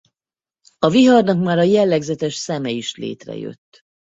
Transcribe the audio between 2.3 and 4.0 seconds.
szeme is létrejött.